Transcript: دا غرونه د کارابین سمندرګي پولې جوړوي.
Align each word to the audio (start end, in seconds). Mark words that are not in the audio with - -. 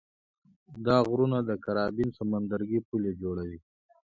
دا 0.85 0.97
غرونه 1.09 1.39
د 1.49 1.51
کارابین 1.65 2.09
سمندرګي 2.17 2.79
پولې 2.87 3.11
جوړوي. 3.21 3.59